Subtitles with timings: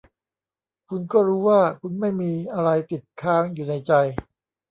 [0.89, 3.93] คุณก็รู้ว่า คุณไม่มีอะไรติดค้างอยู๋ในใจ